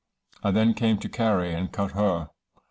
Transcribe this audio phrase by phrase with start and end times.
[0.41, 2.31] I then came to Carry, and cut her.